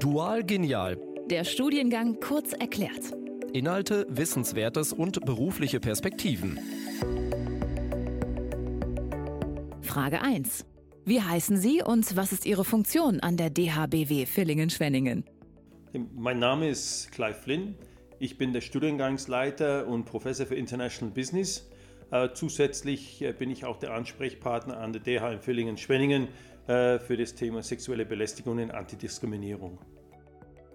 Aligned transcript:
Dual 0.00 0.42
Genial. 0.42 0.96
Der 1.26 1.44
Studiengang 1.44 2.20
kurz 2.20 2.54
erklärt. 2.54 3.12
Inhalte, 3.52 4.06
Wissenswertes 4.08 4.94
und 4.94 5.20
berufliche 5.26 5.78
Perspektiven. 5.78 6.58
Frage 9.82 10.22
1. 10.22 10.64
Wie 11.04 11.20
heißen 11.20 11.58
Sie 11.58 11.82
und 11.82 12.16
was 12.16 12.32
ist 12.32 12.46
Ihre 12.46 12.64
Funktion 12.64 13.20
an 13.20 13.36
der 13.36 13.50
DHBW 13.50 14.24
Villingen-Schwenningen? 14.24 15.24
Mein 16.16 16.38
Name 16.38 16.70
ist 16.70 17.12
Clive 17.12 17.34
Flynn. 17.34 17.74
Ich 18.18 18.38
bin 18.38 18.54
der 18.54 18.62
Studiengangsleiter 18.62 19.86
und 19.86 20.06
Professor 20.06 20.46
für 20.46 20.54
International 20.54 21.12
Business. 21.12 21.68
Äh, 22.10 22.30
zusätzlich 22.32 23.20
äh, 23.20 23.32
bin 23.32 23.50
ich 23.50 23.66
auch 23.66 23.76
der 23.76 23.92
Ansprechpartner 23.92 24.78
an 24.78 24.94
der 24.94 25.02
DH 25.02 25.30
in 25.30 25.40
Villingen-Schwenningen 25.40 26.28
für 26.66 27.16
das 27.18 27.34
Thema 27.34 27.62
sexuelle 27.62 28.06
Belästigung 28.06 28.58
und 28.58 28.70
Antidiskriminierung. 28.70 29.78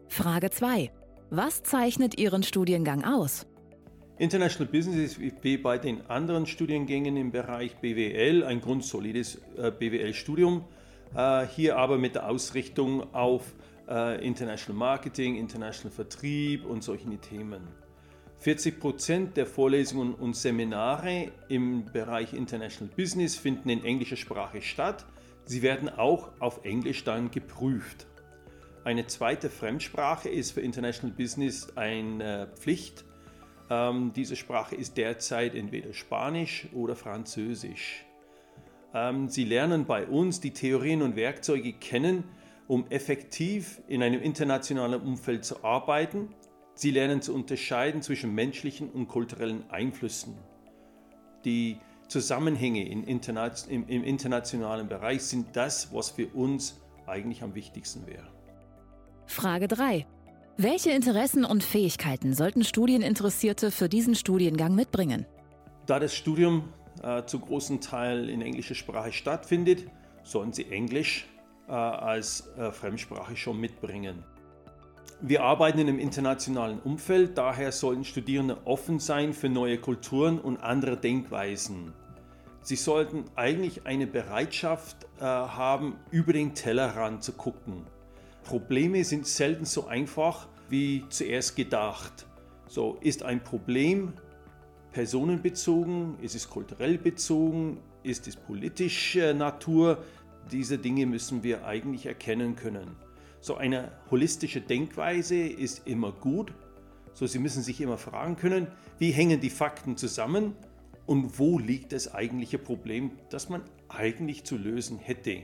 Frage 0.07 0.49
2. 0.49 0.91
Was 1.29 1.63
zeichnet 1.63 2.19
Ihren 2.19 2.43
Studiengang 2.43 3.03
aus? 3.03 3.47
International 4.17 4.71
Business 4.71 5.17
ist 5.17 5.43
wie 5.43 5.57
bei 5.57 5.77
den 5.77 6.09
anderen 6.09 6.45
Studiengängen 6.45 7.17
im 7.17 7.31
Bereich 7.31 7.75
BWL 7.77 8.43
ein 8.43 8.61
grundsolides 8.61 9.41
BWL-Studium, 9.79 10.63
hier 11.55 11.77
aber 11.77 11.97
mit 11.97 12.15
der 12.15 12.29
Ausrichtung 12.29 13.13
auf 13.13 13.53
International 13.87 14.77
Marketing, 14.77 15.35
International 15.35 15.91
Vertrieb 15.91 16.65
und 16.65 16.83
solche 16.83 17.09
Themen. 17.17 17.67
40 18.37 18.79
Prozent 18.79 19.37
der 19.37 19.45
Vorlesungen 19.45 20.13
und 20.13 20.35
Seminare 20.35 21.31
im 21.49 21.85
Bereich 21.85 22.33
International 22.33 22.93
Business 22.95 23.35
finden 23.35 23.69
in 23.69 23.83
englischer 23.83 24.17
Sprache 24.17 24.61
statt. 24.61 25.05
Sie 25.45 25.61
werden 25.61 25.89
auch 25.89 26.31
auf 26.39 26.65
Englisch 26.65 27.03
dann 27.03 27.31
geprüft. 27.31 28.07
Eine 28.83 29.07
zweite 29.07 29.49
Fremdsprache 29.49 30.29
ist 30.29 30.51
für 30.51 30.61
International 30.61 31.15
Business 31.15 31.75
eine 31.75 32.49
Pflicht. 32.55 33.05
Ähm, 33.69 34.11
diese 34.15 34.35
Sprache 34.35 34.75
ist 34.75 34.97
derzeit 34.97 35.55
entweder 35.55 35.93
Spanisch 35.93 36.67
oder 36.73 36.95
Französisch. 36.95 38.05
Ähm, 38.93 39.29
Sie 39.29 39.43
lernen 39.43 39.85
bei 39.85 40.05
uns 40.05 40.39
die 40.39 40.51
Theorien 40.51 41.01
und 41.01 41.15
Werkzeuge 41.15 41.73
kennen, 41.73 42.23
um 42.67 42.85
effektiv 42.89 43.81
in 43.87 44.03
einem 44.03 44.21
internationalen 44.21 45.01
Umfeld 45.01 45.45
zu 45.45 45.63
arbeiten 45.63 46.29
Sie 46.77 46.91
lernen 46.91 47.21
zu 47.21 47.33
unterscheiden 47.33 48.01
zwischen 48.01 48.35
menschlichen 48.35 48.89
und 48.89 49.07
kulturellen 49.07 49.63
Einflüssen. 49.69 50.35
Die 51.45 51.77
Zusammenhänge 52.07 52.87
im, 52.87 53.03
internationalen 53.07 54.87
Bereich 54.87 55.23
sind 55.23 55.55
das, 55.55 55.93
was 55.93 56.11
für 56.11 56.27
uns 56.27 56.79
eigentlich 57.07 57.41
am 57.43 57.55
wichtigsten 57.55 58.05
wäre. 58.07 58.27
Frage 59.25 59.67
3. 59.67 60.05
Welche 60.57 60.91
Interessen 60.91 61.43
und 61.43 61.63
Fähigkeiten 61.63 62.33
sollten 62.33 62.63
Studieninteressierte 62.63 63.71
für 63.71 63.89
diesen 63.89 64.15
Studiengang 64.15 64.73
mitbringen? 64.75 65.25
Da 65.85 65.99
das 65.99 66.15
Studium 66.15 66.69
äh, 67.03 67.23
zu 67.25 67.39
großen 67.39 67.81
Teil 67.81 68.29
in 68.29 68.41
englischer 68.41 68.75
Sprache 68.75 69.11
stattfindet, 69.11 69.85
sollen 70.23 70.53
Sie 70.53 70.65
Englisch 70.71 71.27
äh, 71.67 71.71
als 71.71 72.47
äh, 72.57 72.71
Fremdsprache 72.71 73.35
schon 73.35 73.59
mitbringen. 73.59 74.23
Wir 75.21 75.43
arbeiten 75.43 75.79
in 75.79 75.87
einem 75.87 75.99
internationalen 75.99 76.79
Umfeld, 76.79 77.37
daher 77.37 77.71
sollten 77.71 78.03
Studierende 78.03 78.57
offen 78.65 78.99
sein 78.99 79.33
für 79.33 79.47
neue 79.47 79.77
Kulturen 79.77 80.39
und 80.39 80.57
andere 80.57 80.97
Denkweisen. 80.97 81.93
Sie 82.61 82.75
sollten 82.75 83.23
eigentlich 83.35 83.85
eine 83.85 84.07
Bereitschaft 84.07 84.97
äh, 85.19 85.23
haben, 85.23 85.95
über 86.11 86.33
den 86.33 86.53
Tellerrand 86.53 87.23
zu 87.23 87.31
gucken. 87.31 87.85
Probleme 88.43 89.03
sind 89.05 89.25
selten 89.25 89.65
so 89.65 89.87
einfach 89.87 90.47
wie 90.69 91.05
zuerst 91.09 91.55
gedacht. 91.55 92.25
So 92.67 92.97
ist 92.99 93.23
ein 93.23 93.41
Problem 93.41 94.13
personenbezogen, 94.91 96.19
ist 96.21 96.35
es 96.35 96.49
kulturell 96.49 96.97
bezogen, 96.97 97.77
ist 98.03 98.27
es 98.27 98.35
politischer 98.35 99.33
Natur? 99.33 100.03
Diese 100.51 100.77
Dinge 100.77 101.05
müssen 101.05 101.41
wir 101.41 101.65
eigentlich 101.65 102.05
erkennen 102.05 102.55
können. 102.55 103.04
So 103.45 103.57
eine 103.57 103.91
holistische 104.09 104.59
Denkweise 104.59 105.35
ist 105.35 105.85
immer 105.87 106.11
gut. 106.11 106.51
So, 107.13 107.27
Sie 107.27 107.37
müssen 107.37 107.61
sich 107.61 107.79
immer 107.79 107.99
fragen 107.99 108.37
können, 108.37 108.65
wie 108.97 109.11
hängen 109.11 109.39
die 109.39 109.51
Fakten 109.51 109.97
zusammen 109.97 110.55
und 111.05 111.37
wo 111.37 111.59
liegt 111.59 111.91
das 111.91 112.11
eigentliche 112.11 112.57
Problem, 112.57 113.11
das 113.29 113.49
man 113.49 113.61
eigentlich 113.87 114.45
zu 114.45 114.57
lösen 114.57 114.97
hätte. 114.97 115.43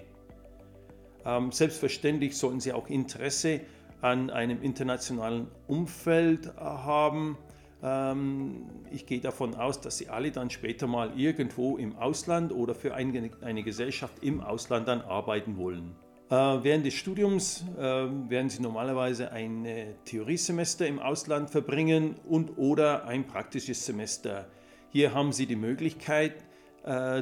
Ähm, 1.25 1.51
selbstverständlich 1.51 2.35
sollten 2.35 2.59
Sie 2.59 2.73
auch 2.73 2.87
Interesse 2.87 3.61
an 4.01 4.31
einem 4.31 4.63
internationalen 4.63 5.45
Umfeld 5.67 6.55
haben. 6.57 7.37
Ähm, 7.83 8.65
ich 8.89 9.05
gehe 9.05 9.19
davon 9.19 9.53
aus, 9.53 9.79
dass 9.79 9.99
Sie 9.99 10.09
alle 10.09 10.31
dann 10.31 10.49
später 10.49 10.87
mal 10.87 11.19
irgendwo 11.19 11.77
im 11.77 11.95
Ausland 11.97 12.51
oder 12.51 12.73
für 12.73 12.95
eine, 12.95 13.29
eine 13.41 13.61
Gesellschaft 13.61 14.23
im 14.23 14.41
Ausland 14.41 14.87
dann 14.87 15.01
arbeiten 15.01 15.55
wollen. 15.55 15.95
Äh, 16.31 16.63
während 16.63 16.85
des 16.85 16.93
Studiums 16.93 17.65
äh, 17.77 17.81
werden 17.81 18.49
Sie 18.49 18.61
normalerweise 18.61 19.33
ein 19.33 19.65
äh, 19.65 19.95
Theoriesemester 20.05 20.87
im 20.87 20.99
Ausland 20.99 21.49
verbringen 21.49 22.15
und 22.25 22.57
oder 22.57 23.05
ein 23.05 23.27
praktisches 23.27 23.85
Semester. 23.85 24.47
Hier 24.91 25.13
haben 25.13 25.33
Sie 25.33 25.45
die 25.45 25.55
Möglichkeit, 25.55 26.35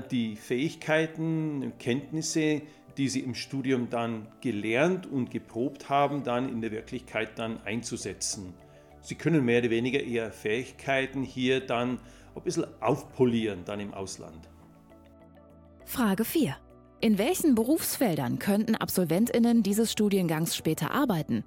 die 0.09 0.37
Fähigkeiten, 0.37 1.73
Kenntnisse, 1.79 2.61
die 2.97 3.09
Sie 3.09 3.19
im 3.19 3.35
Studium 3.35 3.89
dann 3.89 4.27
gelernt 4.39 5.05
und 5.05 5.29
geprobt 5.29 5.89
haben, 5.89 6.23
dann 6.23 6.47
in 6.47 6.61
der 6.61 6.71
Wirklichkeit 6.71 7.37
dann 7.37 7.61
einzusetzen. 7.65 8.53
Sie 9.01 9.15
können 9.15 9.43
mehr 9.43 9.59
oder 9.59 9.69
weniger 9.69 10.01
Ihre 10.01 10.31
Fähigkeiten 10.31 11.23
hier 11.23 11.59
dann 11.59 11.99
ein 12.35 12.41
bisschen 12.41 12.65
aufpolieren, 12.79 13.65
dann 13.65 13.81
im 13.81 13.93
Ausland. 13.93 14.47
Frage 15.83 16.23
4. 16.23 16.55
In 17.01 17.17
welchen 17.17 17.55
Berufsfeldern 17.55 18.39
könnten 18.39 18.75
Absolventinnen 18.75 19.63
dieses 19.63 19.89
Studiengangs 19.89 20.53
später 20.53 20.91
arbeiten? 20.91 21.45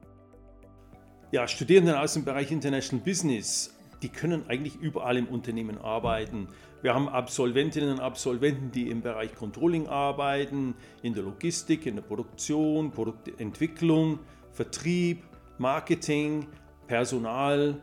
Ja, 1.31 1.47
Studierende 1.47 2.01
aus 2.01 2.15
dem 2.15 2.25
Bereich 2.25 2.51
International 2.51 3.05
Business, 3.05 3.75
die 4.01 4.09
können 4.09 4.49
eigentlich 4.49 4.77
überall 4.77 5.19
im 5.19 5.27
Unternehmen 5.27 5.77
arbeiten. 5.77 6.49
Wir 6.81 6.95
haben 6.95 7.07
Absolventinnen 7.07 7.91
und 7.91 8.01
Absolventen, 8.01 8.71
die 8.71 8.89
im 8.89 9.03
Bereich 9.03 9.35
Controlling 9.35 9.89
arbeiten, 9.89 10.75
in 11.03 11.13
der 11.13 11.23
Logistik, 11.23 11.85
in 11.85 11.97
der 11.97 12.03
Produktion, 12.03 12.91
Produktentwicklung, 12.91 14.21
Vertrieb, 14.53 15.23
Marketing, 15.59 16.47
Personal, 16.87 17.79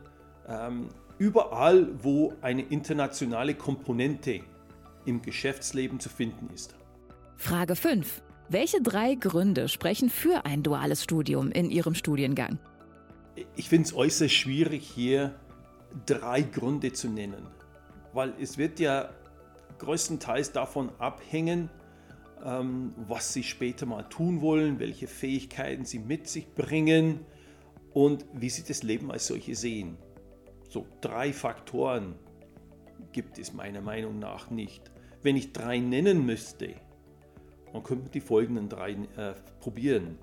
ähm, 0.47 0.89
überall, 1.19 1.87
wo 2.01 2.33
eine 2.41 2.63
internationale 2.63 3.53
Komponente 3.53 4.41
im 5.05 5.21
Geschäftsleben 5.21 5.99
zu 5.99 6.09
finden 6.09 6.49
ist. 6.51 6.78
Frage 7.39 7.77
5. 7.77 8.21
Welche 8.49 8.81
drei 8.81 9.15
Gründe 9.15 9.69
sprechen 9.69 10.09
für 10.09 10.45
ein 10.45 10.61
duales 10.61 11.05
Studium 11.05 11.51
in 11.51 11.71
Ihrem 11.71 11.95
Studiengang? 11.95 12.59
Ich 13.55 13.69
finde 13.69 13.87
es 13.87 13.95
äußerst 13.95 14.33
schwierig, 14.33 14.85
hier 14.85 15.39
drei 16.05 16.41
Gründe 16.41 16.91
zu 16.91 17.07
nennen, 17.07 17.47
weil 18.11 18.33
es 18.41 18.57
wird 18.57 18.81
ja 18.81 19.09
größtenteils 19.77 20.51
davon 20.51 20.91
abhängen, 20.99 21.69
ähm, 22.43 22.93
was 23.07 23.31
Sie 23.31 23.43
später 23.43 23.85
mal 23.85 24.03
tun 24.03 24.41
wollen, 24.41 24.79
welche 24.79 25.07
Fähigkeiten 25.07 25.85
Sie 25.85 25.99
mit 25.99 26.27
sich 26.27 26.53
bringen 26.53 27.21
und 27.93 28.25
wie 28.33 28.49
Sie 28.49 28.63
das 28.63 28.83
Leben 28.83 29.09
als 29.11 29.27
solche 29.27 29.55
sehen. 29.55 29.97
So 30.67 30.85
drei 30.99 31.31
Faktoren 31.31 32.15
gibt 33.13 33.39
es 33.39 33.53
meiner 33.53 33.81
Meinung 33.81 34.19
nach 34.19 34.51
nicht. 34.51 34.91
Wenn 35.23 35.37
ich 35.37 35.53
drei 35.53 35.79
nennen 35.79 36.25
müsste, 36.25 36.75
man 37.73 37.83
könnte 37.83 38.09
die 38.09 38.21
folgenden 38.21 38.69
drei 38.69 38.91
äh, 38.91 39.33
probieren. 39.59 40.17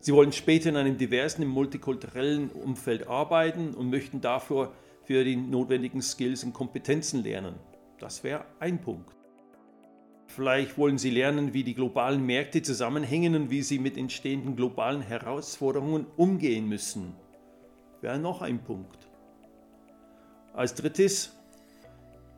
Sie 0.00 0.12
wollen 0.12 0.32
später 0.32 0.68
in 0.68 0.76
einem 0.76 0.98
diversen, 0.98 1.46
multikulturellen 1.46 2.50
Umfeld 2.50 3.06
arbeiten 3.06 3.72
und 3.74 3.90
möchten 3.90 4.20
dafür 4.20 4.72
für 5.04 5.24
die 5.24 5.36
notwendigen 5.36 6.02
Skills 6.02 6.42
und 6.42 6.52
Kompetenzen 6.52 7.22
lernen. 7.22 7.54
Das 7.98 8.24
wäre 8.24 8.44
ein 8.58 8.80
Punkt. 8.80 9.14
Vielleicht 10.26 10.78
wollen 10.78 10.98
Sie 10.98 11.10
lernen, 11.10 11.52
wie 11.52 11.62
die 11.62 11.74
globalen 11.74 12.24
Märkte 12.24 12.62
zusammenhängen 12.62 13.34
und 13.34 13.50
wie 13.50 13.62
Sie 13.62 13.78
mit 13.78 13.96
entstehenden 13.96 14.56
globalen 14.56 15.02
Herausforderungen 15.02 16.06
umgehen 16.16 16.68
müssen. 16.68 17.14
Wäre 18.00 18.18
noch 18.18 18.42
ein 18.42 18.64
Punkt. 18.64 19.08
Als 20.54 20.74
drittes 20.74 21.36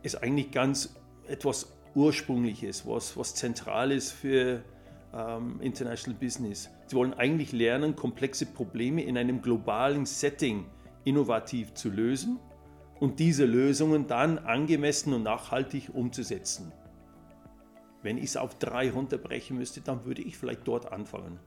ist 0.03 0.23
eigentlich 0.23 0.51
ganz 0.51 0.95
etwas 1.29 1.73
Ursprüngliches, 1.95 2.87
was, 2.87 3.17
was 3.17 3.35
Zentrales 3.35 4.11
für 4.11 4.63
ähm, 5.15 5.61
International 5.61 6.19
Business. 6.19 6.71
Sie 6.87 6.97
wollen 6.97 7.15
eigentlich 7.15 7.53
lernen, 7.53 7.97
komplexe 7.97 8.47
Probleme 8.47 9.03
in 9.03 9.17
einem 9.17 9.43
globalen 9.43 10.07
Setting 10.07 10.67
innovativ 11.05 11.75
zu 11.75 11.91
lösen 11.91 12.39
und 13.01 13.19
diese 13.19 13.45
Lösungen 13.45 14.07
dann 14.07 14.39
angemessen 14.39 15.13
und 15.13 15.23
nachhaltig 15.23 15.91
umzusetzen. 15.93 16.73
Wenn 18.03 18.19
ich 18.19 18.25
es 18.25 18.37
auf 18.37 18.59
drei 18.59 18.91
runterbrechen 18.91 19.57
müsste, 19.57 19.81
dann 19.81 20.05
würde 20.05 20.23
ich 20.23 20.37
vielleicht 20.37 20.67
dort 20.67 20.93
anfangen. 20.93 21.39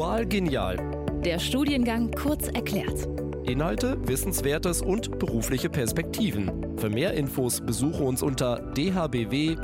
Dual 0.00 0.24
Genial. 0.24 0.78
Der 1.26 1.38
Studiengang 1.38 2.10
kurz 2.12 2.48
erklärt. 2.48 3.06
Inhalte, 3.44 3.98
Wissenswertes 4.08 4.80
und 4.80 5.18
berufliche 5.18 5.68
Perspektiven. 5.68 6.78
Für 6.78 6.88
mehr 6.88 7.12
Infos 7.12 7.60
besuche 7.60 8.02
uns 8.02 8.22
unter 8.22 8.72
dhbw-vs.de. 8.72 9.60